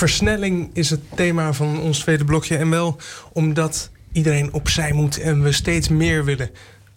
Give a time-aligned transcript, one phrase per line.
[0.00, 2.56] Versnelling is het thema van ons tweede blokje.
[2.56, 2.96] En wel
[3.32, 6.50] omdat iedereen opzij moet en we steeds meer willen.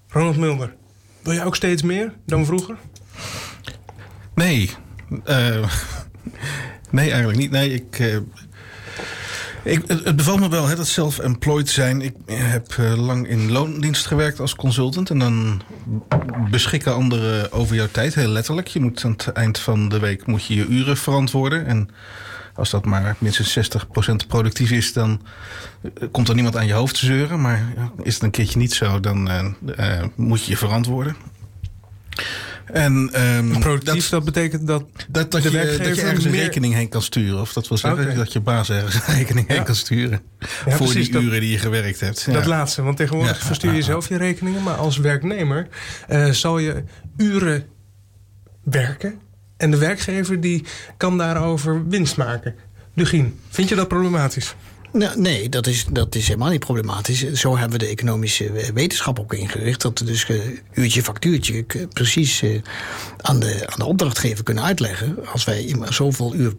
[0.09, 0.73] Ronald Mulder,
[1.21, 2.77] wil jij ook steeds meer dan vroeger?
[4.35, 4.69] Nee.
[5.25, 5.69] Uh,
[6.89, 7.51] nee, eigenlijk niet.
[7.51, 7.99] Nee, ik.
[7.99, 8.17] Uh,
[9.63, 12.01] ik, het bevalt me wel, hè, dat self-employed zijn.
[12.01, 15.09] Ik heb uh, lang in loondienst gewerkt als consultant.
[15.09, 15.61] En dan
[16.49, 18.67] beschikken anderen over jouw tijd, heel letterlijk.
[18.67, 21.65] Je moet aan het eind van de week moet je, je uren verantwoorden.
[21.65, 21.89] En
[22.55, 23.71] als dat maar minstens
[24.09, 25.21] 60% productief is, dan
[26.11, 27.41] komt er niemand aan je hoofd te zeuren.
[27.41, 27.73] Maar
[28.03, 31.15] is het een keertje niet zo, dan uh, moet je je verantwoorden.
[32.65, 36.73] En, um, Productief, dat, dat, betekent dat, dat, dat, je, dat je ergens een rekening
[36.73, 37.41] heen kan sturen.
[37.41, 40.21] Of dat wil zeggen dat je baas ergens een rekening heen kan sturen.
[40.67, 42.33] voor die uren die je gewerkt hebt.
[42.33, 44.63] Dat laatste, want tegenwoordig verstuur je zelf je rekeningen.
[44.63, 45.67] Maar als werknemer
[46.09, 46.83] uh, zal je
[47.17, 47.65] uren
[48.63, 49.19] werken.
[49.63, 50.63] En de werkgever die
[50.97, 52.55] kan daarover winst maken.
[52.93, 54.55] Lugien, vind je dat problematisch?
[54.91, 57.31] Nou, nee, dat is, dat is helemaal niet problematisch.
[57.31, 59.81] Zo hebben we de economische wetenschap ook ingericht.
[59.81, 60.41] Dat we dus uh,
[60.73, 62.61] uurtje factuurtje precies uh,
[63.17, 65.27] aan, de, aan de opdrachtgever kunnen uitleggen.
[65.31, 66.55] Als wij zoveel uur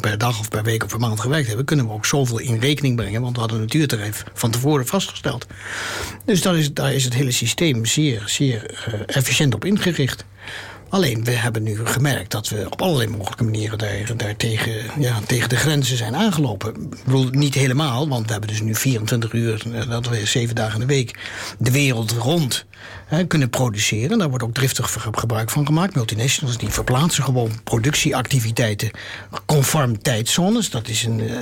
[0.00, 2.58] per, dag of per week of per maand gewerkt hebben, kunnen we ook zoveel in
[2.58, 3.20] rekening brengen.
[3.20, 5.46] Want we hadden een natuurtarief van tevoren vastgesteld.
[6.24, 10.24] Dus daar is, daar is het hele systeem zeer, zeer efficiënt op ingericht.
[10.90, 15.20] Alleen, we hebben nu gemerkt dat we op allerlei mogelijke manieren daar, daar tegen, ja,
[15.26, 16.74] tegen de grenzen zijn aangelopen.
[16.74, 20.54] Ik bedoel, niet helemaal, want we hebben dus nu 24 uur, eh, dat we zeven
[20.54, 21.18] dagen in de week,
[21.58, 22.66] de wereld rond
[23.06, 24.18] hè, kunnen produceren.
[24.18, 25.94] Daar wordt ook driftig gebruik van gemaakt.
[25.94, 28.90] Multinationals die verplaatsen gewoon productieactiviteiten
[29.46, 30.70] conform tijdzones.
[30.70, 31.36] Dat, is een, uh,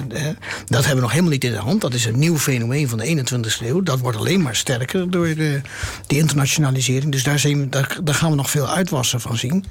[0.67, 1.81] dat hebben we nog helemaal niet in de hand.
[1.81, 3.83] Dat is een nieuw fenomeen van de 21ste eeuw.
[3.83, 5.61] Dat wordt alleen maar sterker door de,
[6.07, 7.13] internationalisering.
[7.13, 9.65] Dus daar, zijn, daar, daar gaan we nog veel uitwassen van zien.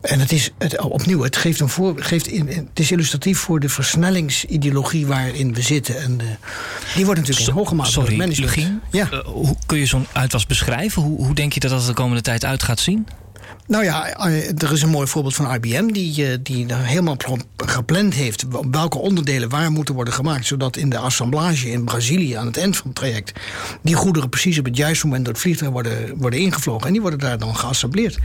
[0.00, 3.60] En het is het, opnieuw, het, geeft een voor, geeft in, het is illustratief voor
[3.60, 6.00] de versnellingsideologie waarin we zitten.
[6.00, 6.26] En uh,
[6.94, 8.78] die wordt natuurlijk so, in hoge mate Sorry.
[8.90, 9.08] Ja.
[9.12, 11.02] Uh, hoe kun je zo'n uitwas beschrijven?
[11.02, 13.06] Hoe, hoe denk je dat dat de komende tijd uit gaat zien?
[13.68, 17.16] Nou ja, eh, er is een mooi voorbeeld van IBM die, eh, die helemaal
[17.56, 22.46] gepland heeft welke onderdelen waar moeten worden gemaakt, zodat in de assemblage in Brazilië aan
[22.46, 23.32] het eind van het traject
[23.82, 27.00] die goederen precies op het juiste moment door het vliegtuig worden, worden ingevlogen en die
[27.00, 28.18] worden daar dan geassembleerd.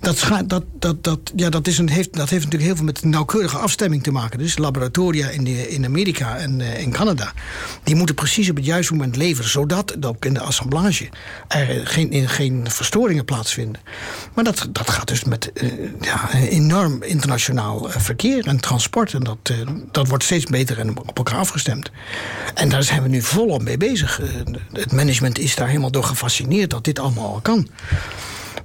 [0.00, 3.04] Dat, dat, dat, dat, ja, dat, is een, heeft, dat heeft natuurlijk heel veel met
[3.04, 4.38] nauwkeurige afstemming te maken.
[4.38, 7.32] Dus laboratoria in, de, in Amerika en uh, in Canada,
[7.82, 11.08] die moeten precies op het juiste moment leveren, zodat ook in de assemblage
[11.48, 13.80] er geen, geen verstoringen plaatsvinden.
[14.34, 19.14] Maar dat dat gaat dus met uh, ja, enorm internationaal eh, verkeer en transport.
[19.14, 19.56] En dat, uh,
[19.90, 21.90] dat wordt steeds beter en op elkaar afgestemd.
[22.54, 24.20] En daar zijn we nu volop mee bezig.
[24.72, 27.68] het management is daar helemaal door gefascineerd dat dit allemaal al kan.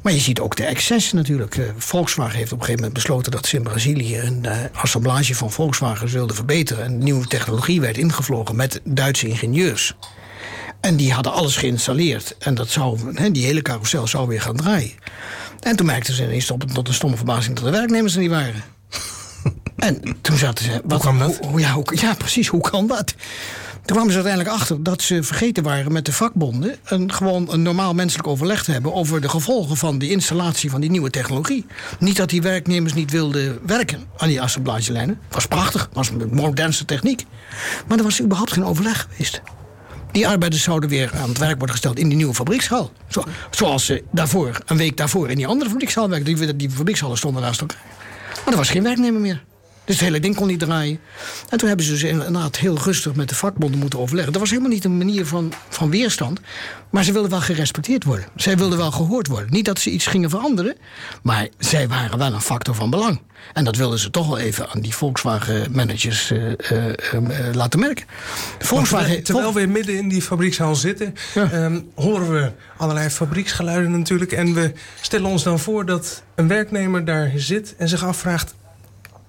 [0.02, 1.74] Maar je ziet ook de excessen natuurlijk.
[1.78, 6.08] Volkswagen heeft op een gegeven moment besloten dat ze in Brazilië een assemblage van Volkswagen
[6.08, 6.84] wilden verbeteren.
[6.84, 9.96] En nieuwe technologie werd ingevlogen met Duitse ingenieurs.
[10.82, 12.36] En die hadden alles geïnstalleerd.
[12.40, 14.94] En dat zou, die hele carousel zou weer gaan draaien.
[15.66, 18.30] En toen merkten ze ineens tot, tot een stomme verbazing dat de werknemers er niet
[18.30, 18.64] waren.
[19.76, 20.72] en toen zaten ze.
[20.72, 21.38] Wat, hoe kwam dat?
[21.46, 23.16] Hoe, ja, ja, precies, hoe kan dat?
[23.86, 27.62] Toen kwamen ze uiteindelijk achter dat ze vergeten waren met de vakbonden een, gewoon een
[27.62, 31.66] normaal menselijk overleg te hebben over de gevolgen van die installatie van die nieuwe technologie.
[32.00, 35.20] Niet dat die werknemers niet wilden werken aan die assemblagelijnen.
[35.30, 37.26] Was prachtig, was modernste techniek.
[37.88, 39.42] Maar er was überhaupt geen overleg geweest.
[40.16, 42.92] Die arbeiders zouden weer aan het werk worden gesteld in die nieuwe fabriekshal.
[43.08, 46.38] Zo, zoals ze daarvoor, een week daarvoor, in die andere fabriekshal werkten.
[46.58, 47.82] Die, die stonden naast elkaar.
[48.44, 49.44] Maar er was geen werknemer meer.
[49.86, 51.00] Dus het hele ding kon niet draaien.
[51.50, 54.32] En toen hebben ze dus inderdaad heel rustig met de vakbonden moeten overleggen.
[54.32, 56.40] Dat was helemaal niet een manier van, van weerstand.
[56.90, 58.26] Maar ze wilden wel gerespecteerd worden.
[58.36, 59.52] Zij wilden wel gehoord worden.
[59.52, 60.76] Niet dat ze iets gingen veranderen.
[61.22, 63.22] Maar zij waren wel een factor van belang.
[63.54, 68.06] En dat wilden ze toch wel even aan die Volkswagen-managers uh, uh, uh, laten merken.
[68.60, 71.14] Volkswagen, terwijl we midden in die fabriekszaal zitten,
[71.54, 74.32] um, horen we allerlei fabrieksgeluiden natuurlijk.
[74.32, 78.56] En we stellen ons dan voor dat een werknemer daar zit en zich afvraagt: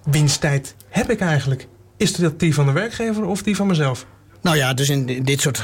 [0.06, 1.68] winsttijd heb ik eigenlijk?
[1.96, 4.06] Is dat die van de werkgever of die van mezelf?
[4.42, 5.62] Nou ja, dus in dit soort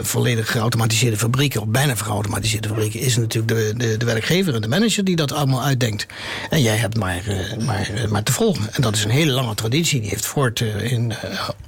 [0.00, 4.68] volledig geautomatiseerde fabrieken, of bijna geautomatiseerde fabrieken, is natuurlijk de, de, de, werkgever en de
[4.68, 6.06] manager die dat allemaal uitdenkt.
[6.50, 8.68] En jij hebt maar, uh, maar, uh, maar te volgen.
[8.72, 10.00] En dat is een hele lange traditie.
[10.00, 11.12] Die heeft Ford in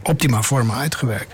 [0.02, 1.32] optima forma uitgewerkt.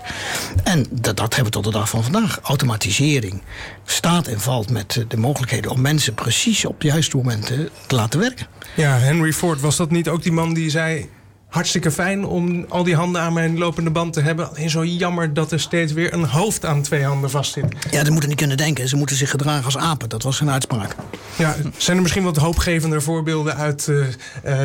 [0.63, 2.39] En dat, dat hebben we tot de dag van vandaag.
[2.43, 3.41] Automatisering
[3.85, 8.19] staat en valt met de mogelijkheden om mensen precies op de juiste momenten te laten
[8.19, 8.47] werken.
[8.75, 11.09] Ja, Henry Ford, was dat niet ook die man die zei
[11.49, 14.49] hartstikke fijn om al die handen aan mijn lopende band te hebben.
[14.49, 17.65] Alleen zo jammer dat er steeds weer een hoofd aan twee handen vastzit.
[17.91, 18.87] Ja, ze moeten niet kunnen denken.
[18.87, 20.09] Ze moeten zich gedragen als apen.
[20.09, 20.95] Dat was zijn uitspraak.
[21.37, 24.05] Ja, zijn er misschien wat hoopgevende voorbeelden uit uh,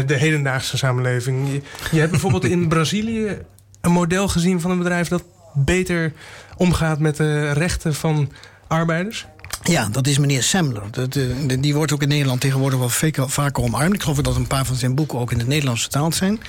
[0.07, 1.53] de hedendaagse samenleving?
[1.53, 3.39] Je, je hebt bijvoorbeeld in Brazilië
[3.81, 5.23] een model gezien van een bedrijf dat
[5.55, 6.13] beter
[6.57, 8.33] omgaat met de rechten van
[8.67, 9.27] arbeiders?
[9.71, 10.83] Ja, dat is meneer Semler.
[10.91, 13.95] Dat, uh, die wordt ook in Nederland tegenwoordig wel vaker omarmd.
[13.95, 16.41] Ik geloof dat een paar van zijn boeken ook in het Nederlands vertaald zijn.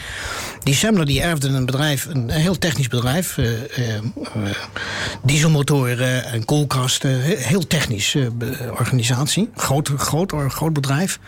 [0.63, 3.37] Die Semler die erfde een bedrijf, een, heel technisch bedrijf.
[3.37, 4.49] Uh, uh,
[5.23, 7.21] dieselmotoren en koelkasten.
[7.21, 8.17] Heel technisch
[8.69, 9.49] organisatie.
[9.55, 11.19] Groot, groot, groot bedrijf.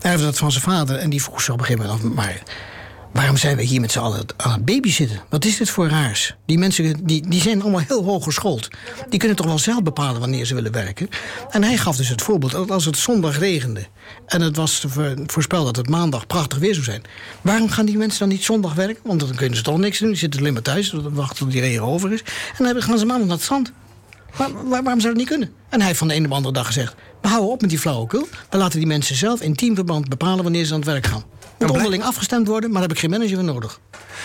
[0.00, 2.14] Erfde dat van zijn vader en die vroeg zich op een gegeven moment af...
[2.14, 2.42] maar
[3.16, 5.20] Waarom zijn we hier met z'n allen aan het babysitten?
[5.28, 6.34] Wat is dit voor raars?
[6.46, 8.68] Die mensen die, die zijn allemaal heel hoog geschoold.
[9.08, 11.08] Die kunnen toch wel zelf bepalen wanneer ze willen werken.
[11.50, 13.86] En hij gaf dus het voorbeeld dat als het zondag regende...
[14.26, 14.84] en het was
[15.26, 17.02] voorspeld dat het maandag prachtig weer zou zijn...
[17.40, 19.02] waarom gaan die mensen dan niet zondag werken?
[19.04, 20.08] Want dan kunnen ze toch niks doen.
[20.08, 22.22] Die zitten alleen maar thuis, wachten tot die regen over is.
[22.58, 23.72] En dan gaan ze maandag naar het strand.
[24.64, 25.52] waarom zou dat niet kunnen?
[25.68, 26.94] En hij heeft van de ene op de andere dag gezegd...
[27.22, 28.28] we houden op met die flauwekul.
[28.50, 31.24] We laten die mensen zelf in teamverband bepalen wanneer ze aan het werk gaan.
[31.58, 33.80] Moet onderling afgestemd worden, maar daar heb ik geen manager voor nodig.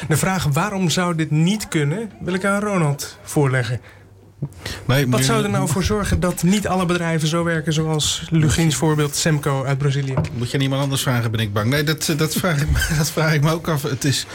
[0.07, 3.81] De vraag waarom zou dit niet kunnen, wil ik aan Ronald voorleggen.
[4.86, 8.76] Nee, Wat zou er nou voor zorgen dat niet alle bedrijven zo werken zoals Lugins
[8.76, 10.14] voorbeeld Semco uit Brazilië?
[10.34, 11.70] Moet je aan iemand anders vragen, ben ik bang.
[11.70, 12.68] Nee, dat, dat, vraag, ik,
[12.98, 13.82] dat vraag ik me ook af.
[13.82, 14.26] Het is,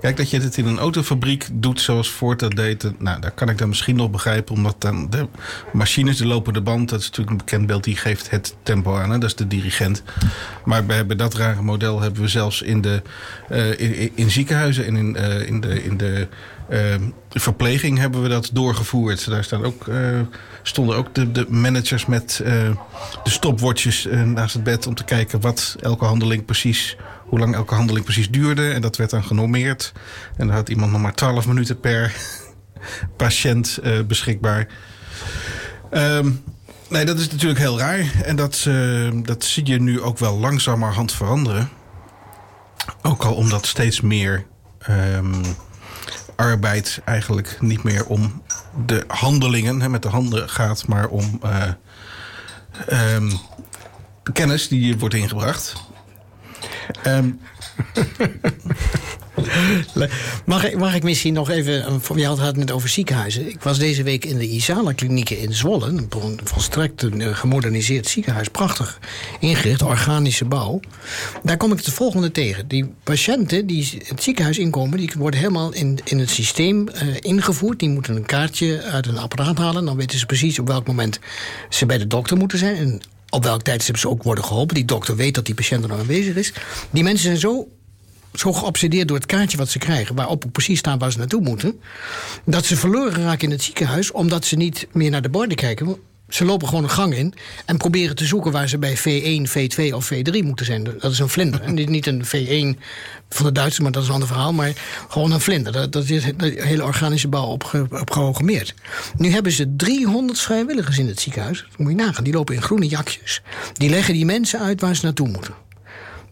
[0.00, 2.92] kijk, dat je het in een autofabriek doet zoals Ford dat deed.
[2.98, 5.28] Nou, daar kan ik dan misschien nog begrijpen, omdat dan de
[5.72, 9.10] machines, de lopende band, dat is natuurlijk een bekend beeld, die geeft het tempo aan.
[9.10, 9.18] Hè?
[9.18, 10.02] Dat is de dirigent.
[10.64, 13.02] Maar bij, bij dat rare model hebben we zelfs in, de,
[13.50, 15.84] uh, in, in, ziekenhuizen en in, uh, in de.
[15.84, 16.28] In de
[17.30, 19.28] verpleging hebben we dat doorgevoerd.
[19.28, 20.20] Daar staan ook, uh,
[20.62, 22.48] stonden ook de, de managers met uh,
[23.22, 26.96] de stopwatches naast het bed om te kijken wat elke handeling precies,
[27.26, 28.70] hoe lang elke handeling precies duurde.
[28.70, 29.92] En dat werd dan genormeerd.
[30.36, 32.14] En dan had iemand nog maar 12 minuten per
[33.16, 34.68] patiënt beschikbaar.
[35.90, 36.42] Um,
[36.88, 38.12] nee, dat is natuurlijk heel raar.
[38.24, 38.68] En dat,
[39.22, 41.68] dat zie je nu ook wel langzamerhand veranderen.
[43.02, 44.46] Ook al omdat steeds meer.
[44.90, 45.42] Um,
[46.36, 48.42] arbeid eigenlijk niet meer om
[48.86, 51.68] de handelingen, hè, met de handen gaat, maar om uh,
[53.14, 53.30] um,
[54.32, 55.74] kennis die wordt ingebracht.
[57.06, 57.40] Um,
[60.46, 62.00] mag, ik, mag ik misschien nog even.
[62.16, 63.48] Je had het net over ziekenhuizen.
[63.48, 65.86] Ik was deze week in de Isala-klinieken in Zwolle.
[65.86, 66.08] Een
[66.44, 68.48] volstrekt een gemoderniseerd ziekenhuis.
[68.48, 68.98] Prachtig
[69.40, 70.80] ingericht, organische bouw.
[71.42, 72.68] Daar kom ik het volgende tegen.
[72.68, 77.78] Die patiënten die het ziekenhuis inkomen, die worden helemaal in, in het systeem uh, ingevoerd.
[77.78, 79.84] Die moeten een kaartje uit een apparaat halen.
[79.84, 81.18] Dan weten ze precies op welk moment
[81.68, 82.76] ze bij de dokter moeten zijn.
[82.76, 83.00] En
[83.30, 84.74] op welk tijdstip ze ook worden geholpen.
[84.74, 86.52] Die dokter weet dat die patiënt er nog aanwezig is.
[86.90, 87.68] Die mensen zijn zo
[88.34, 91.80] zo geobsedeerd door het kaartje wat ze krijgen, waarop precies staat waar ze naartoe moeten,
[92.44, 95.96] dat ze verloren raken in het ziekenhuis omdat ze niet meer naar de borden kijken.
[96.28, 97.34] Ze lopen gewoon een gang in
[97.64, 100.84] en proberen te zoeken waar ze bij V1, V2 of V3 moeten zijn.
[100.84, 101.60] Dat is een vlinder.
[101.60, 102.80] En niet een V1
[103.28, 104.52] van de Duitsers, maar dat is een ander verhaal.
[104.52, 104.72] Maar
[105.08, 105.90] gewoon een vlinder.
[105.90, 108.40] Dat, is de hele organische bouw op, op
[109.16, 111.66] Nu hebben ze 300 vrijwilligers in het ziekenhuis.
[111.70, 112.24] Dat moet je nagaan.
[112.24, 113.42] Die lopen in groene jakjes.
[113.72, 115.54] Die leggen die mensen uit waar ze naartoe moeten.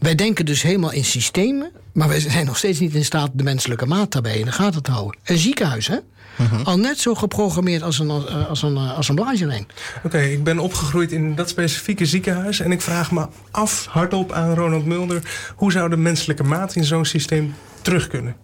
[0.03, 3.43] Wij denken dus helemaal in systemen, maar wij zijn nog steeds niet in staat de
[3.43, 5.21] menselijke maat daarbij in de gaten te houden.
[5.25, 5.97] Een ziekenhuis, hè?
[6.37, 6.63] Mhm.
[6.63, 9.67] Al net zo geprogrammeerd als een, eh, als een, eh, als een blazenlijn.
[10.03, 12.61] Oké, ik ben opgegroeid in dat specifieke ziekenhuis.
[12.61, 15.23] En ik vraag me af, hardop aan Ronald Mulder...
[15.57, 18.37] hoe zou de menselijke maat in zo'n systeem terug kunnen?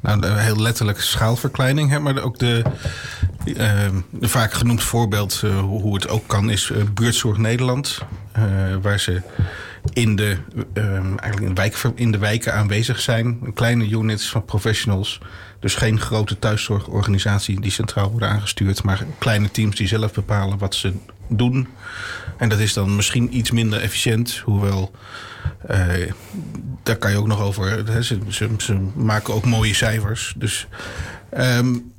[0.00, 1.90] Nou, heel letterlijk schaalverkleining.
[1.90, 2.62] Hè, maar ook de,
[3.44, 3.88] uh,
[4.20, 6.50] vaak genoemd voorbeeld uh, hoe het ook kan...
[6.50, 7.98] is Buurtzorg Nederland.
[8.82, 9.22] waar ze
[9.92, 10.36] in de,
[10.74, 13.52] um, eigenlijk in, in de wijken aanwezig zijn.
[13.54, 15.20] Kleine units van professionals.
[15.60, 18.82] Dus geen grote thuiszorgorganisatie die centraal worden aangestuurd.
[18.82, 20.92] Maar kleine teams die zelf bepalen wat ze
[21.28, 21.68] doen.
[22.36, 24.36] En dat is dan misschien iets minder efficiënt.
[24.44, 24.90] Hoewel,
[25.70, 26.12] uh,
[26.82, 27.90] daar kan je ook nog over.
[27.90, 28.18] Hè, ze,
[28.94, 30.34] maken ook mooie cijfers.
[30.36, 30.66] Dus
[31.38, 31.92] um,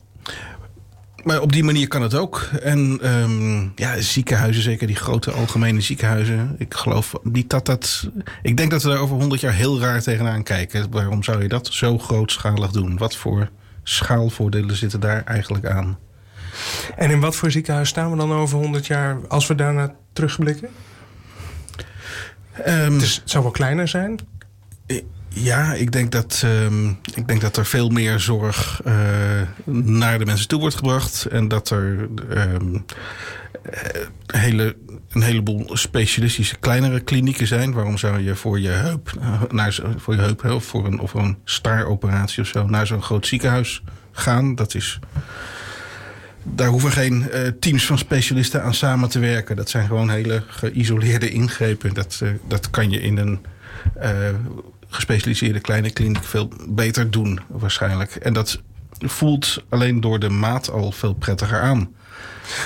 [1.23, 2.49] maar op die manier kan het ook.
[2.61, 6.55] En um, ja, ziekenhuizen, zeker die grote algemene ziekenhuizen.
[6.57, 8.09] Ik geloof niet dat dat.
[8.41, 10.91] Ik denk dat we daar over honderd jaar heel raar tegenaan kijken.
[10.91, 12.97] Waarom zou je dat zo grootschalig doen?
[12.97, 13.49] Wat voor
[13.83, 15.97] schaalvoordelen zitten daar eigenlijk aan?
[16.95, 20.69] En in wat voor ziekenhuis staan we dan over 100 jaar als we daarna terugblikken?
[22.67, 24.19] Um, het, is, het zou wel kleiner zijn.
[25.43, 28.93] Ja, ik denk dat, ehm, ik denk dat er veel meer zorg uh,
[29.83, 31.25] naar de mensen toe wordt gebracht.
[31.25, 32.85] En dat er um,
[34.25, 34.75] hele,
[35.11, 37.73] een heleboel specialistische kleinere klinieken zijn.
[37.73, 39.11] Waarom zou je voor je heup,
[39.51, 43.27] naar, voor je heup of voor een, of een staaroperatie of zo naar zo'n groot
[43.27, 44.55] ziekenhuis gaan?
[44.55, 44.99] Dat is
[46.43, 47.29] daar hoeven geen
[47.59, 49.55] teams van specialisten aan samen te werken.
[49.55, 51.93] Dat zijn gewoon hele geïsoleerde ingrepen.
[51.93, 53.39] Dat, dat kan je in een
[54.87, 58.15] gespecialiseerde kleine kliniek veel beter doen, waarschijnlijk.
[58.15, 58.61] En dat
[58.99, 61.95] voelt alleen door de maat al veel prettiger aan.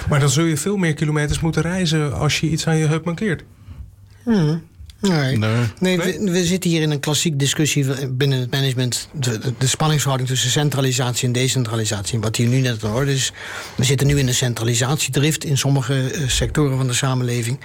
[0.09, 3.05] Maar dan zul je veel meer kilometers moeten reizen als je iets aan je heup
[3.05, 3.43] mankeert.
[4.23, 4.63] Hmm.
[5.01, 5.37] Nee,
[5.79, 5.97] nee.
[5.97, 9.07] we, we, zitten hier in een klassiek discussie binnen het management.
[9.13, 12.19] De, de, spanningsverhouding tussen centralisatie en decentralisatie.
[12.19, 13.31] Wat hier nu net aan orde is.
[13.75, 17.59] We zitten nu in een centralisatiedrift in sommige uh, sectoren van de samenleving.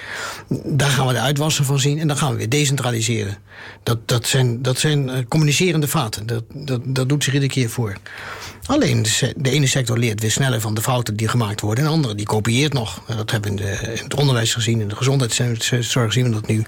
[0.64, 3.38] Daar gaan we de uitwassen van zien en dan gaan we weer decentraliseren.
[3.82, 6.26] Dat, dat zijn, dat zijn uh, communicerende vaten.
[6.26, 7.96] Dat, dat, dat doet zich iedere keer voor.
[8.66, 11.84] Alleen de, de, ene sector leert weer sneller van de fouten die gemaakt worden.
[11.84, 13.02] En de andere die kopieert nog.
[13.06, 16.46] Dat hebben we in, de, in het onderwijs gezien, in de gezondheidszorg zien we dat
[16.46, 16.64] nu.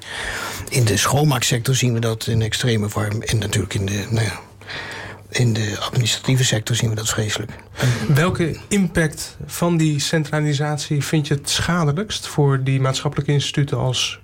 [0.68, 3.22] In de schoonmaaksector zien we dat in extreme vorm.
[3.22, 4.40] En natuurlijk in de, nou ja,
[5.28, 7.52] in de administratieve sector zien we dat vreselijk.
[8.14, 14.20] Welke impact van die centralisatie vind je het schadelijkst voor die maatschappelijke instituten als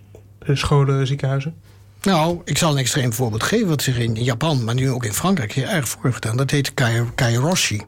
[0.46, 1.54] scholen, ziekenhuizen?
[2.02, 5.12] Nou, ik zal een extreem voorbeeld geven wat zich in Japan, maar nu ook in
[5.12, 6.36] Frankrijk heel erg voorgedaan.
[6.36, 6.74] Dat heet
[7.14, 7.82] kairoshi.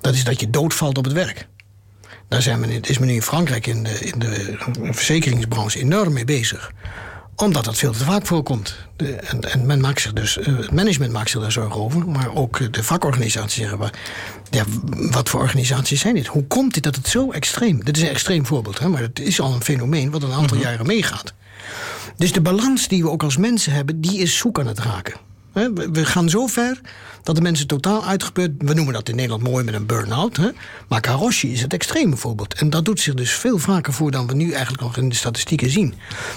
[0.00, 1.48] Dat is dat je doodvalt op het werk.
[2.28, 4.56] Daar zijn we, is men nu in Frankrijk in de, in de
[4.90, 6.72] verzekeringsbranche enorm mee bezig
[7.42, 8.76] omdat dat veel te vaak voorkomt.
[8.96, 12.08] De, en, en, men maakt zich dus, uh, het management maakt zich daar zorgen over,
[12.08, 13.92] maar ook de vakorganisaties zeggen: maar,
[14.50, 14.64] ja,
[15.10, 16.26] wat voor organisaties zijn dit?
[16.26, 17.84] Hoe komt dit dat het zo extreem?
[17.84, 20.56] Dit is een extreem voorbeeld, hè, maar het is al een fenomeen wat een aantal
[20.56, 21.32] mm jaren meegaat.
[22.16, 25.14] Dus de balans die we ook als mensen hebben, die is zoek aan het raken.
[25.52, 26.80] We gaan zo ver
[27.22, 28.50] dat de mensen totaal uitgeput...
[28.58, 30.38] we noemen dat in Nederland mooi met een burn-out...
[30.88, 32.54] maar Karoshi is het extreme voorbeeld.
[32.54, 35.14] En dat doet zich dus veel vaker voor dan we nu eigenlijk nog in de
[35.14, 35.94] statistieken zien.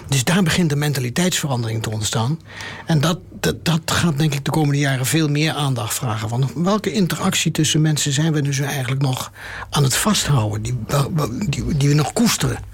[0.08, 2.40] Dus daar begint de mentaliteitsverandering te ontstaan.
[2.86, 6.30] En dat, dat, dat gaat denk ik de komende jaren veel meer aandacht vragen.
[6.30, 9.32] Van welke interactie tussen mensen zijn we dus eigenlijk nog
[9.70, 10.62] aan het vasthouden...
[10.62, 10.78] die,
[11.50, 12.74] die, die we nog koesteren.